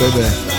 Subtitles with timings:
[0.00, 0.57] Yes, baby.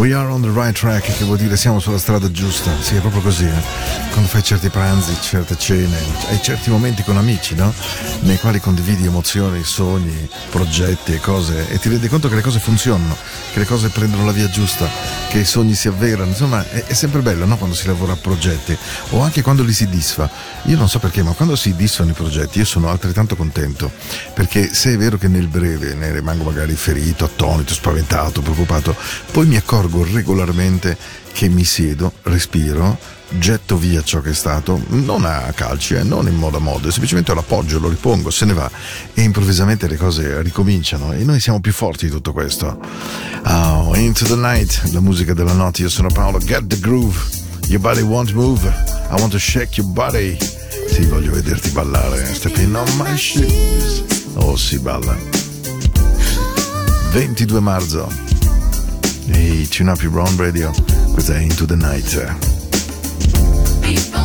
[0.00, 2.70] We are on the right track, che vuol dire siamo sulla strada giusta.
[2.80, 4.08] Sì, è proprio così, eh?
[4.12, 5.94] Quando fai certi pranzi, certe cene,
[6.30, 7.70] hai certi momenti con amici, no?
[8.20, 12.60] Nei quali condividi emozioni, sogni, progetti e cose e ti rendi conto che le cose
[12.60, 13.14] funzionano,
[13.52, 14.88] che le cose prendono la via giusta,
[15.28, 16.30] che i sogni si avverano.
[16.30, 17.58] Insomma, è, è sempre bello, no?
[17.58, 18.74] Quando si lavora a progetti
[19.10, 20.30] o anche quando li si disfa.
[20.64, 23.92] Io non so perché, ma quando si disfano i progetti io sono altrettanto contento.
[24.32, 28.96] Perché se è vero che nel breve ne rimango magari ferito, attonito, spaventato, preoccupato,
[29.30, 30.96] poi mi accorgo accorgo regolarmente
[31.32, 32.96] che mi siedo, respiro,
[33.38, 36.90] getto via ciò che è stato, non a calci, eh, non in modo a modo,
[36.90, 38.70] semplicemente lo appoggio, lo ripongo, se ne va
[39.14, 42.78] e improvvisamente le cose ricominciano e noi siamo più forti di tutto questo.
[43.44, 47.18] Oh, into the night, la musica della notte, io sono Paolo, get the groove,
[47.66, 50.36] your body won't move, I want to shake your body.
[50.88, 54.02] Sì, voglio vederti ballare, stepping on my shoes.
[54.34, 55.16] Oh, si balla.
[57.12, 58.29] 22 marzo.
[59.32, 60.70] Ehi, tune up your own radio.
[61.12, 62.14] Questa è Into the Night.
[63.80, 64.19] People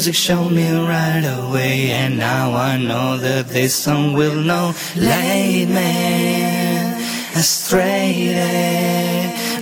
[0.00, 4.72] Music showed me right away, and now I know that this song will know.
[4.96, 7.02] Late man,
[7.36, 8.32] astray.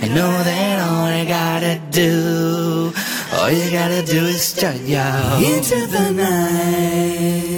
[0.01, 2.93] I know that all I gotta do,
[3.33, 7.48] all you gotta do is start y'all into the night.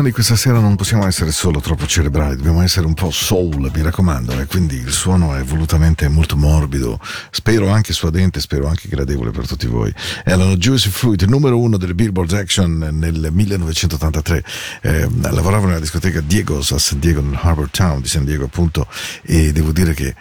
[0.00, 3.70] Trasmissione di questa sera non possiamo essere solo troppo cerebrali, dobbiamo essere un po' soul,
[3.72, 6.98] mi raccomando, e quindi il suono è volutamente molto morbido,
[7.30, 9.92] spero anche suadente, spero anche gradevole per tutti voi.
[10.24, 14.44] Erano Juicy Fruit, numero uno delle Billboard Action nel 1983,
[14.82, 18.86] eh, lavoravo nella discoteca Diego's a San Diego, nel Harbor Town di San Diego appunto,
[19.22, 20.14] e devo dire che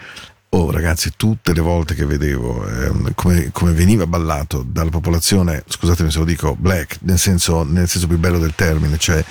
[0.51, 6.09] Oh ragazzi, tutte le volte che vedevo eh, come, come, veniva ballato dalla popolazione, scusatemi
[6.09, 9.23] se lo dico, black, nel senso, nel senso più bello del termine, cioè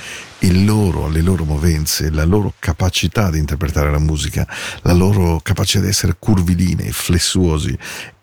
[0.64, 4.46] loro, le loro movenze, la loro capacità di interpretare la musica,
[4.82, 7.76] la loro capacità di essere curvilinei, flessuosi,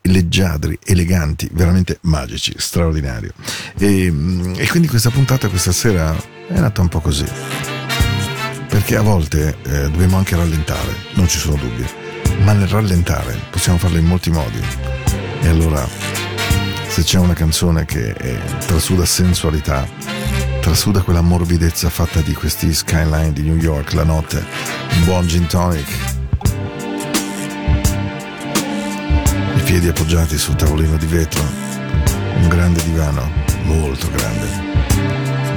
[0.04, 3.34] leggiadri, eleganti, veramente magici, straordinario.
[3.78, 6.16] E, mm, e quindi questa puntata questa sera
[6.48, 7.26] è nata un po' così.
[8.70, 12.04] Perché a volte eh, dobbiamo anche rallentare, non ci sono dubbi
[12.40, 14.60] ma nel rallentare possiamo farlo in molti modi.
[15.42, 15.88] E allora,
[16.88, 19.88] se c'è una canzone che è, trasuda sensualità,
[20.62, 24.44] trasuda quella morbidezza fatta di questi skyline di New York la notte,
[24.96, 25.88] un buon gin tonic,
[29.56, 31.44] i piedi appoggiati sul tavolino di vetro,
[32.38, 33.30] un grande divano,
[33.64, 34.48] molto grande,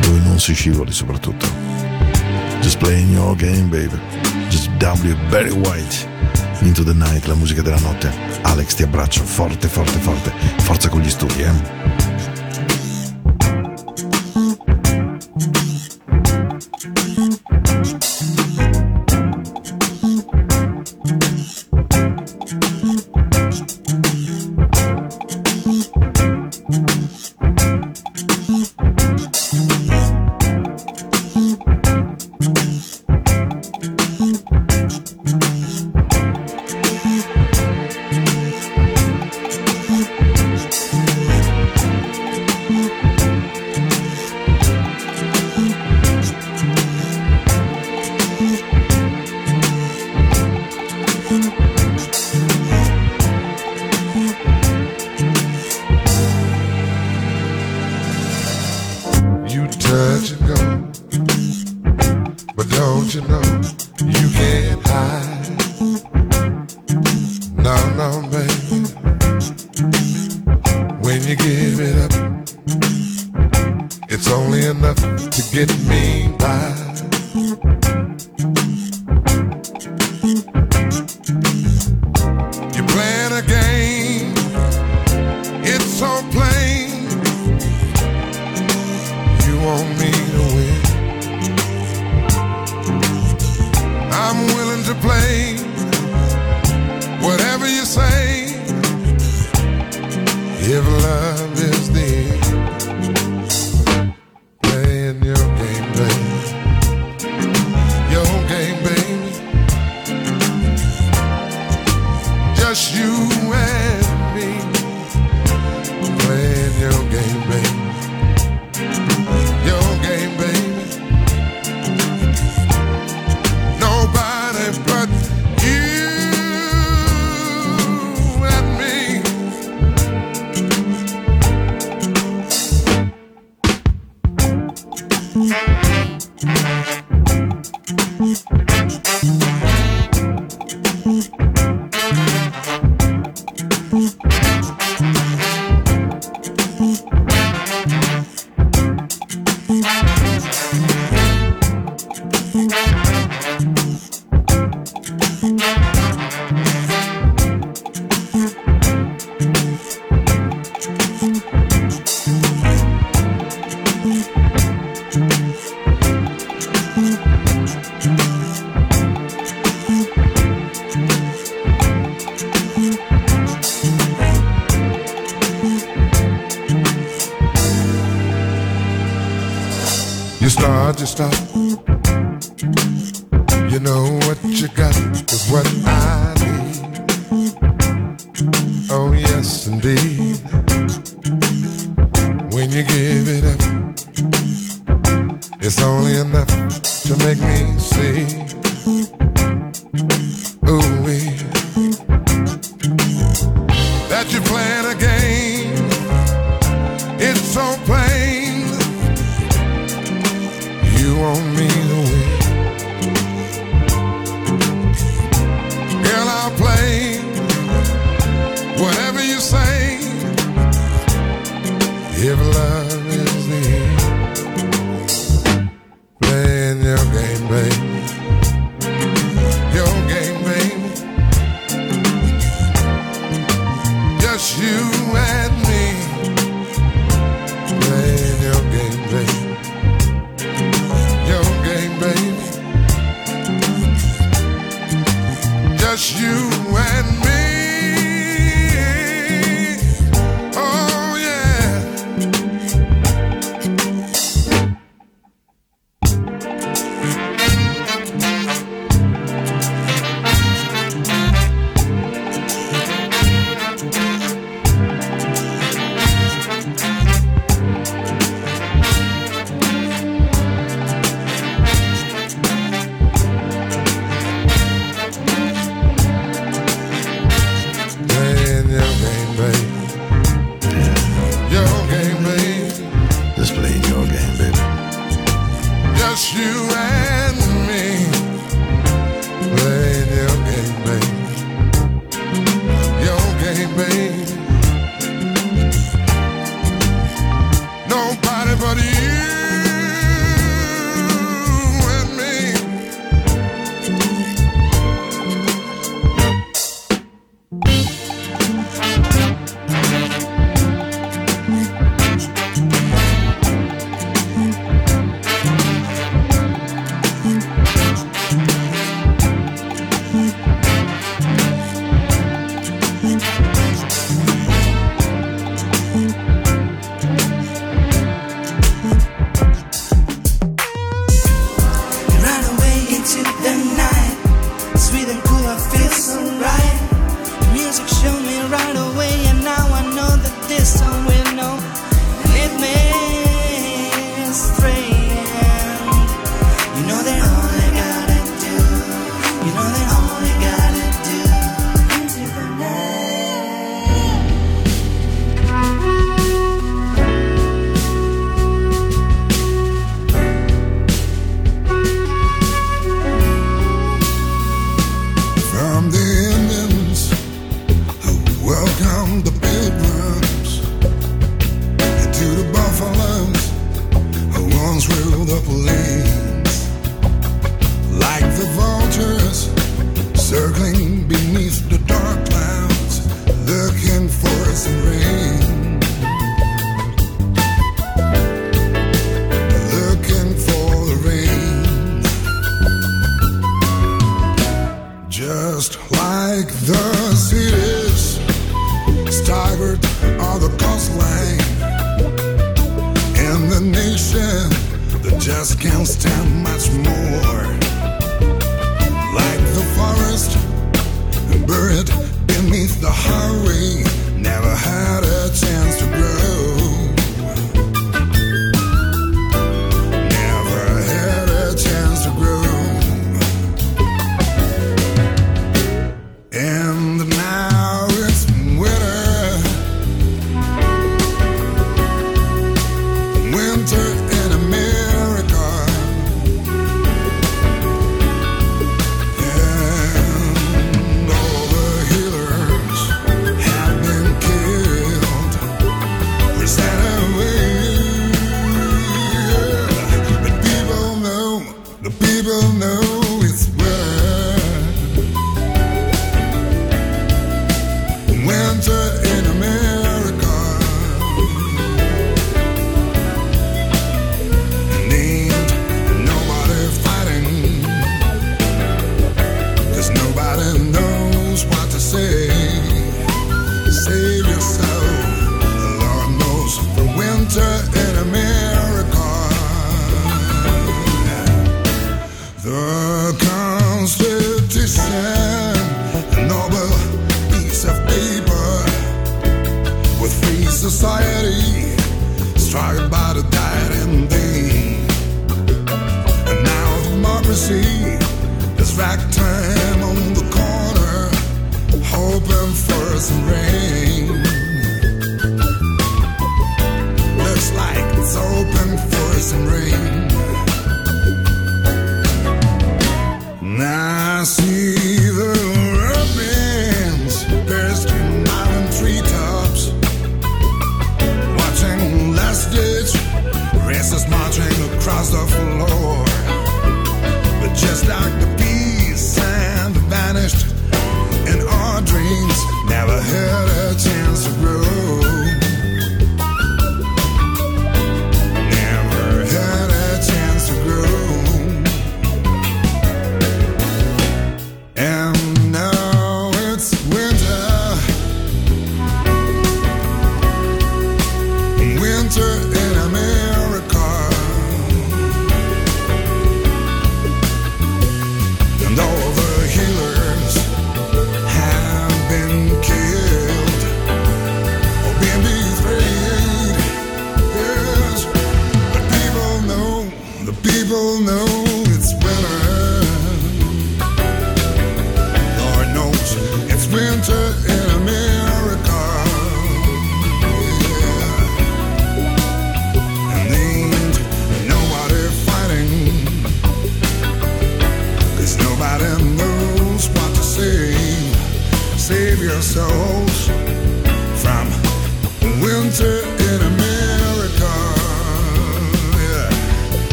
[0.00, 1.46] dove non si scivoli soprattutto.
[2.60, 3.98] Just playing your game, baby.
[4.48, 5.14] Just W.
[5.28, 6.17] Very White.
[6.60, 8.12] Into the Night, la musica della notte.
[8.42, 10.32] Alex ti abbraccio forte, forte, forte.
[10.58, 11.97] Forza con gli studi, eh.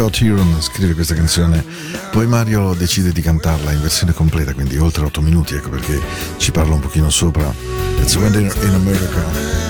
[0.00, 1.62] Scott Huron scrive questa canzone,
[2.10, 6.00] poi Mario decide di cantarla in versione completa, quindi oltre 8 minuti, ecco perché
[6.38, 7.52] ci parla un pochino sopra.
[7.98, 9.69] It's Winter in America.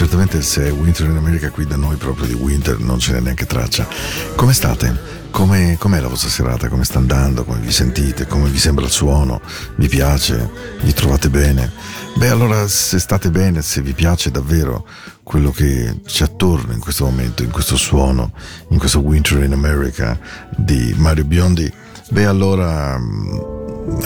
[0.00, 3.20] Certamente se è Winter in America qui da noi proprio di Winter non ce n'è
[3.20, 3.86] neanche traccia.
[4.34, 4.98] Come state?
[5.30, 6.70] Come, com'è la vostra serata?
[6.70, 7.44] Come sta andando?
[7.44, 8.26] Come vi sentite?
[8.26, 9.42] Come vi sembra il suono?
[9.76, 10.48] Vi piace?
[10.80, 11.70] Vi trovate bene?
[12.16, 14.86] Beh, allora se state bene, se vi piace davvero
[15.22, 18.32] quello che c'è attorno in questo momento, in questo suono,
[18.68, 20.18] in questo Winter in America
[20.56, 21.70] di Mario Biondi,
[22.08, 23.38] beh, allora mm,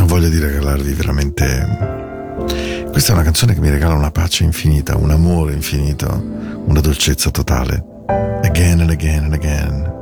[0.07, 2.74] voglio di regalarvi veramente.
[2.94, 6.07] Questa è una canzone che mi regala una pace infinita, un amore infinito,
[6.66, 7.85] una dolcezza totale.
[8.44, 9.93] Again and again and again.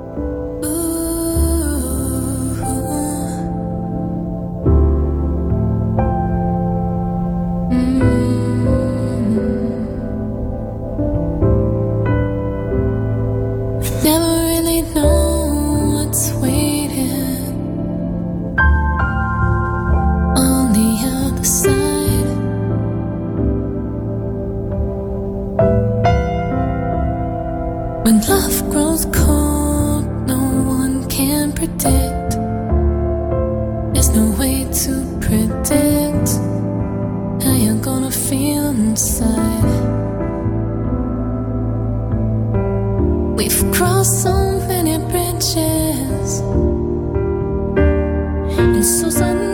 [49.02, 49.51] susan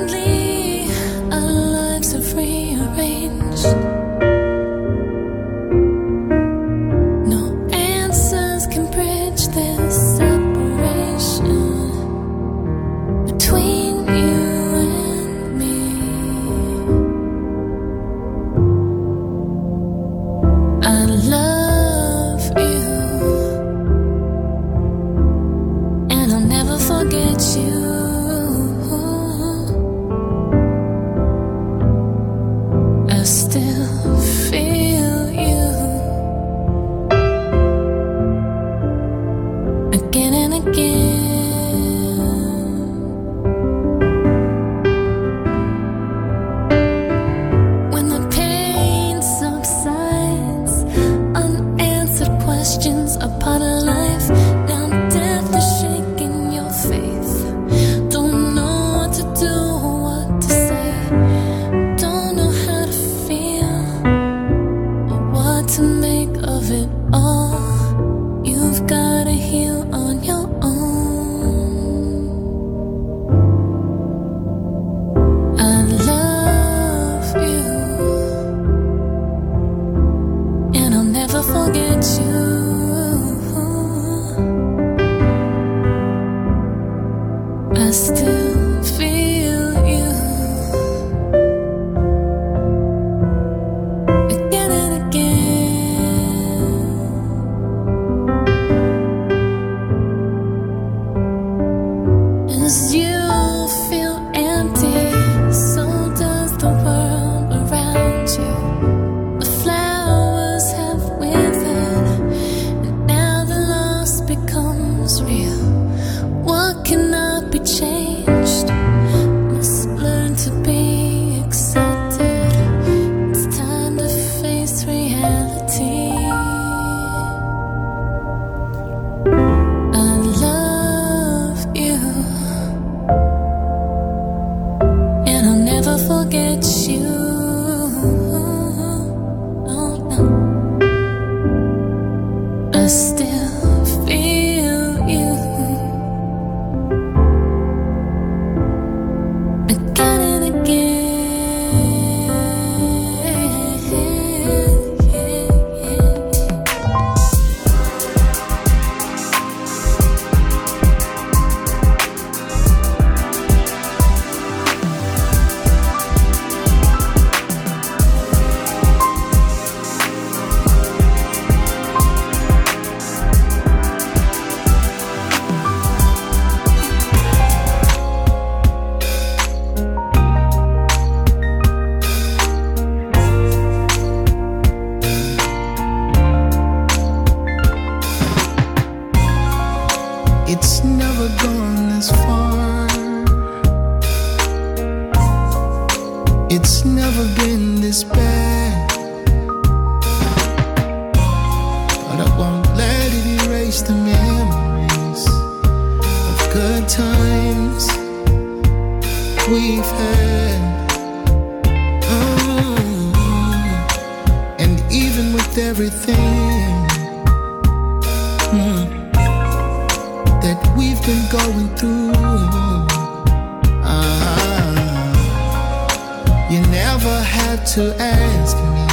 [227.64, 228.87] to ask me.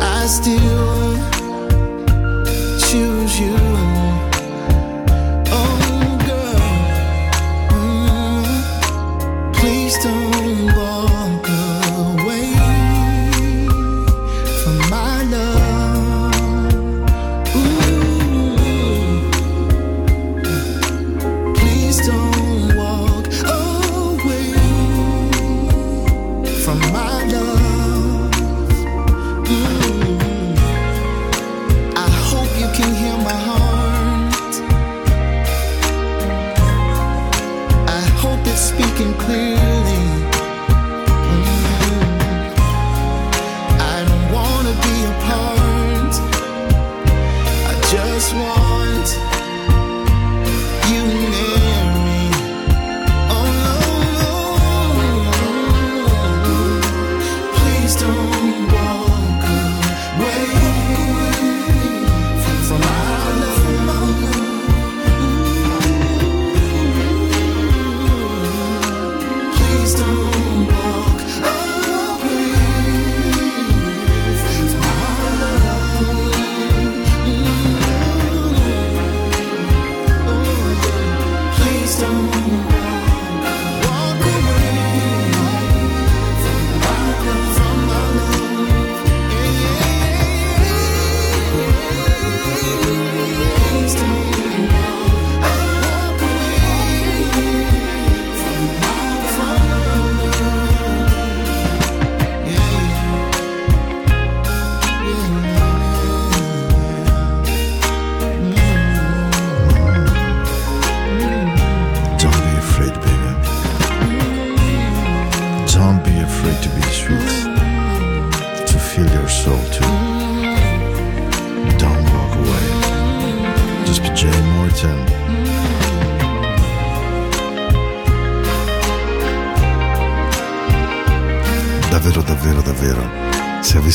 [0.00, 1.11] I still.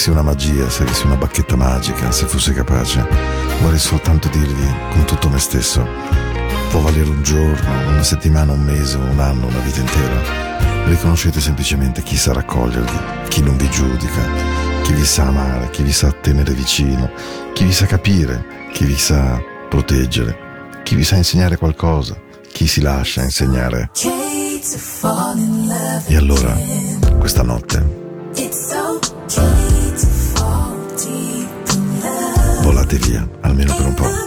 [0.07, 3.05] avessi una magia, se avessi una bacchetta magica, se fossi capace,
[3.61, 5.85] vorrei soltanto dirvi con tutto me stesso,
[6.69, 10.45] può valere un giorno, una settimana, un mese, un anno, una vita intera.
[10.85, 14.21] Riconoscete semplicemente chi sa raccogliervi, chi non vi giudica,
[14.83, 17.11] chi vi sa amare, chi vi sa tenere vicino,
[17.53, 22.15] chi vi sa capire, chi vi sa proteggere, chi vi sa insegnare qualcosa,
[22.51, 23.91] chi si lascia insegnare.
[26.05, 26.57] E allora,
[27.19, 27.96] questa notte,
[32.87, 34.26] andate via, almeno per un po'.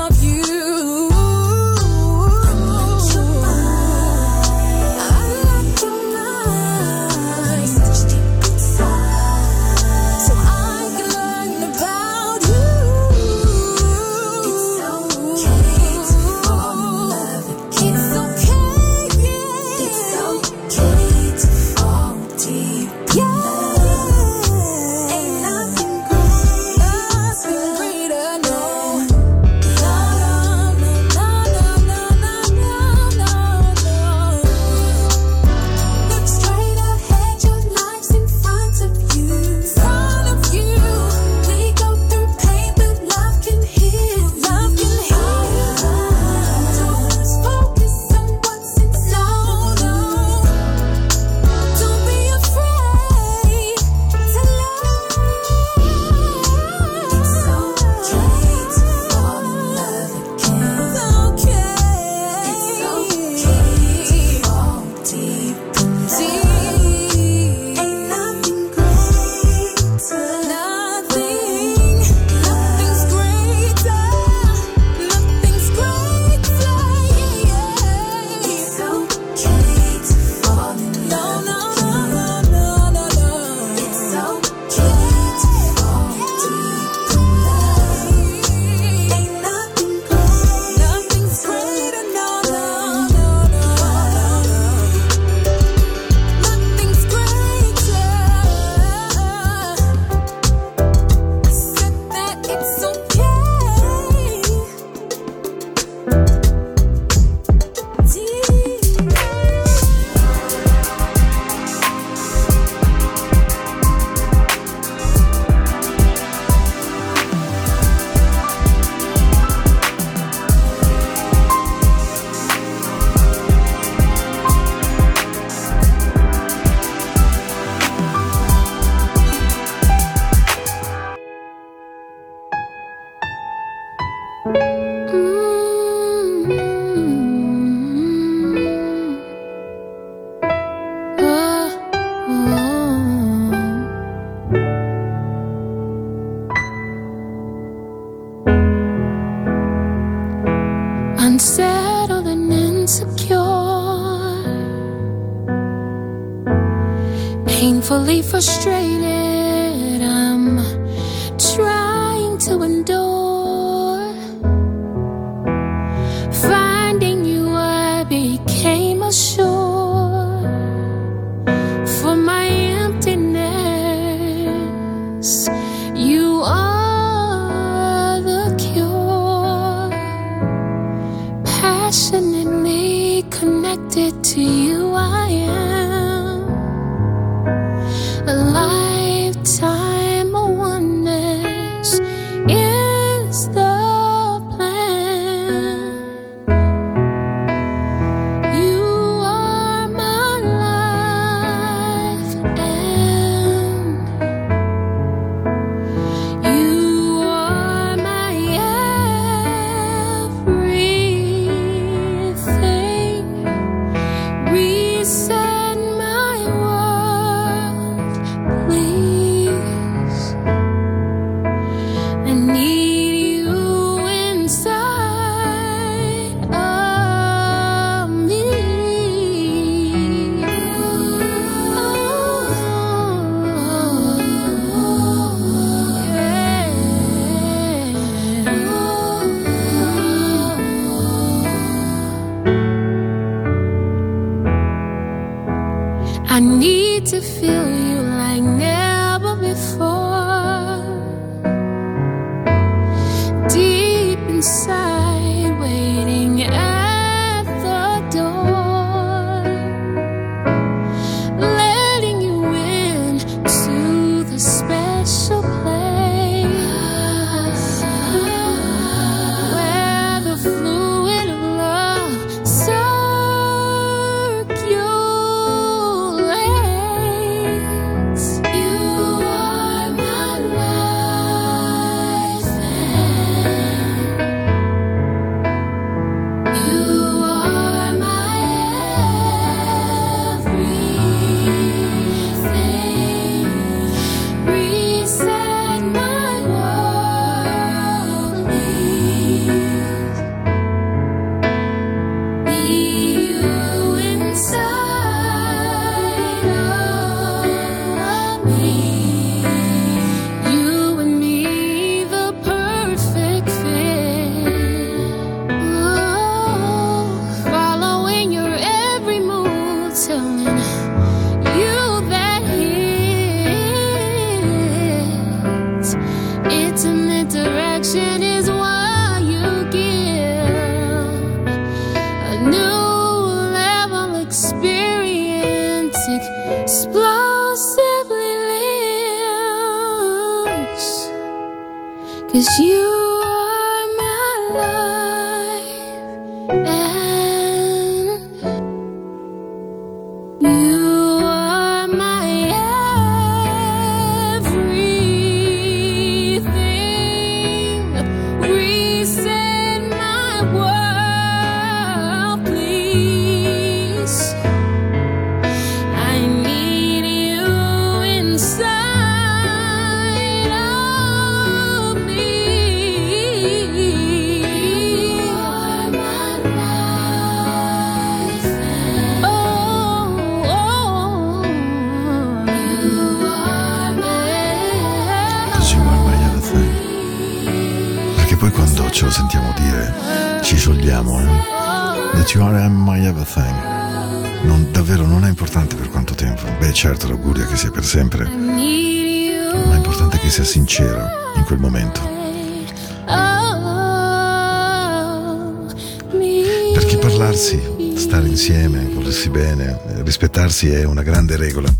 [408.41, 411.71] insieme, volersi bene, rispettarsi è una grande regola.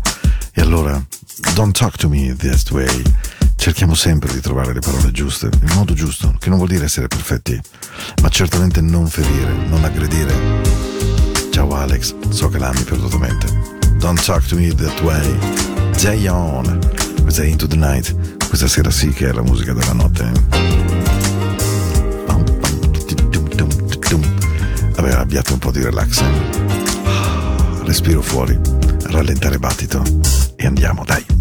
[0.52, 1.04] E allora,
[1.54, 3.02] don't talk to me this way.
[3.56, 7.08] Cerchiamo sempre di trovare le parole giuste, il modo giusto, che non vuol dire essere
[7.08, 7.60] perfetti,
[8.22, 10.32] ma certamente non ferire, non aggredire.
[11.50, 13.46] Ciao Alex, so che l'ami perdutamente.
[13.96, 15.90] Don't Talk to Me That Way.
[15.96, 16.78] Jay On.
[17.22, 18.46] Questa è Into the Night.
[18.46, 21.31] Questa sera sì che è la musica della notte.
[25.02, 26.22] Vabbè, abbiate un po' di relax.
[27.82, 28.56] Respiro fuori,
[29.06, 30.00] rallentare battito
[30.54, 31.31] e andiamo, dai.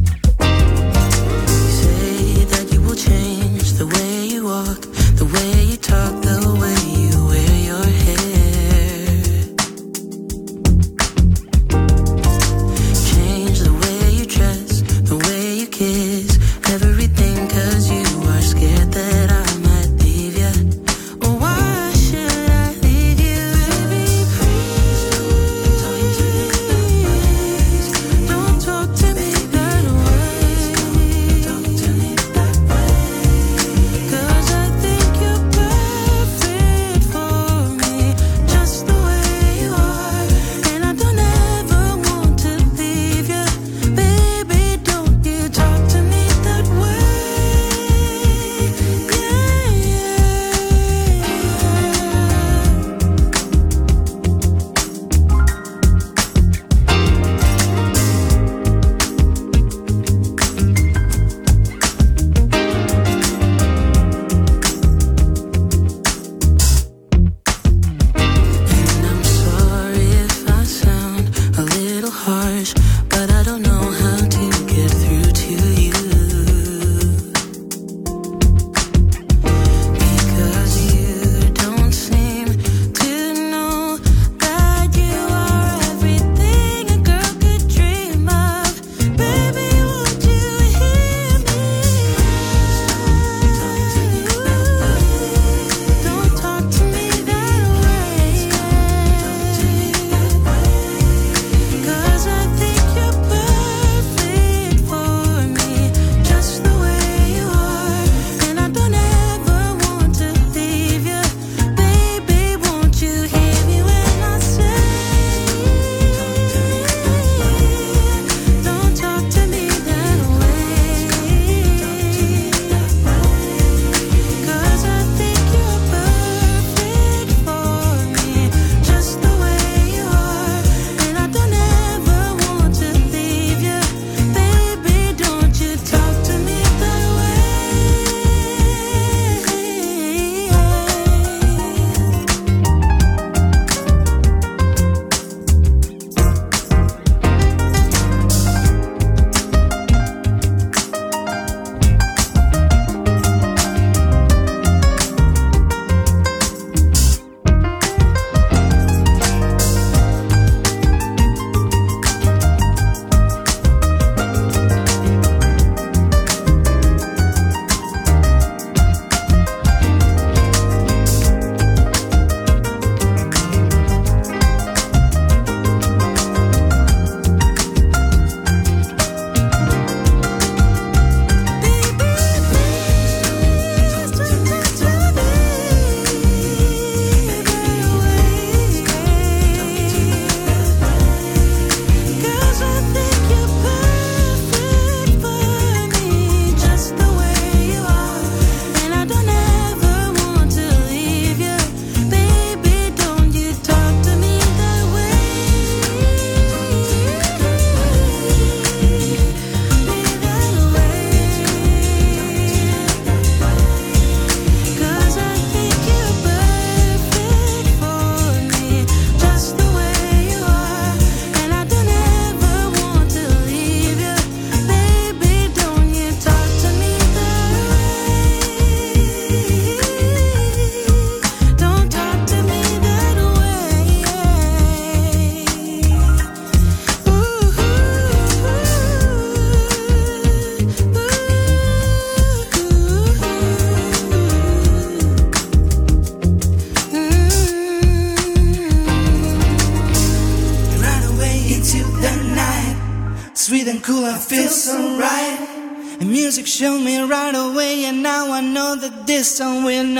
[259.41, 259.90] somewhere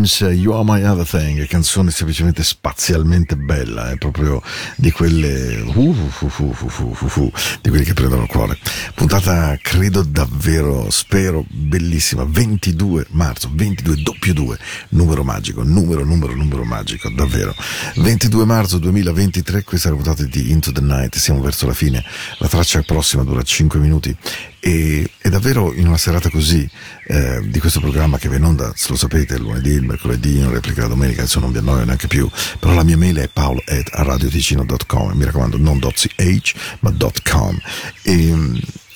[0.00, 4.42] James, You Are My Everything, canzone semplicemente spazialmente bella, è proprio
[4.76, 8.56] di quelle uh, uh, uh, uh, uh, uh, di quelle che prendono il cuore.
[8.94, 14.58] Puntata credo davvero, spero, bellissima, 22 marzo, 22 doppio 2,
[14.90, 17.54] numero magico, numero, numero, numero magico, davvero.
[17.96, 22.02] 22 marzo 2023, questa è la puntata di Into the Night, siamo verso la fine,
[22.38, 24.16] la traccia prossima dura 5 minuti
[24.60, 26.68] e è davvero in una serata così
[27.06, 30.38] eh, di questo programma che va in onda, se lo sapete, il lunedì, il mercoledì,
[30.38, 33.28] in replica la domenica, adesso non vi annoio neanche più, però la mia mail è
[33.28, 36.94] paolo at radioticino.com, mi raccomando non .ch ma
[37.24, 37.58] .com
[38.02, 38.30] e,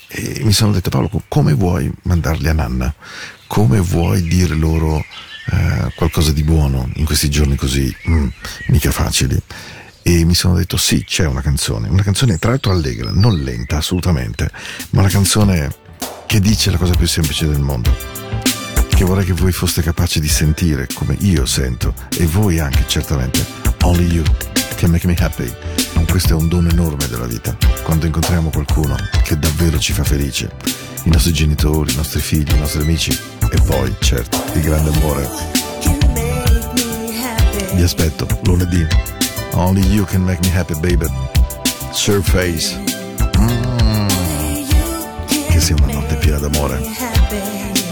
[0.07, 2.93] e mi sono detto Paolo come vuoi mandarli a Nanna?
[3.47, 8.27] Come vuoi dire loro eh, qualcosa di buono in questi giorni così mm,
[8.67, 9.41] mica facili?
[10.07, 13.77] E mi sono detto sì, c'è una canzone, una canzone tra l'altro allegra, non lenta
[13.77, 14.51] assolutamente,
[14.91, 15.73] ma una canzone
[16.27, 17.91] che dice la cosa più semplice del mondo,
[18.87, 23.43] che vorrei che voi foste capaci di sentire come io sento e voi anche certamente.
[23.81, 24.23] Only you
[24.75, 25.51] can make me happy.
[26.07, 30.51] Questo è un dono enorme della vita, quando incontriamo qualcuno che davvero ci fa felice,
[31.05, 33.09] i nostri genitori, i nostri figli, i nostri amici
[33.49, 35.27] e poi, certo, il grande amore.
[37.73, 39.14] Vi aspetto lunedì.
[39.53, 41.07] Only you can make me happy, baby.
[41.91, 42.75] Surface.
[43.37, 44.07] Mm.
[45.49, 47.84] Che sia una notte piena d'amore.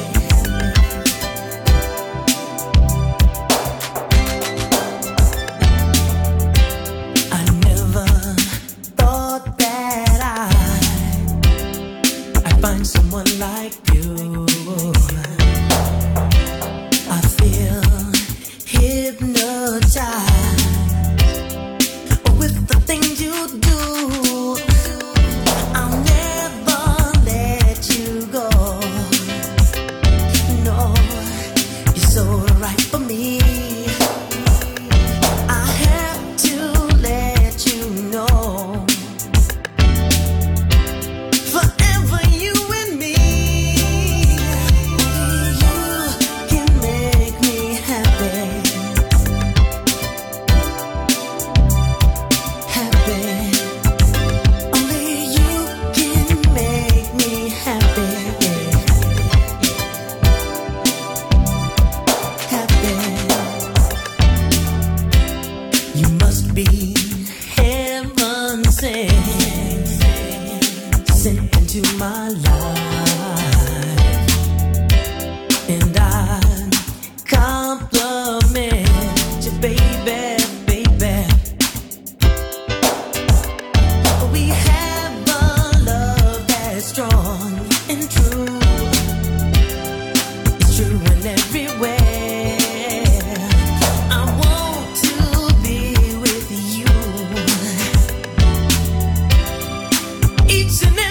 [100.53, 101.02] each and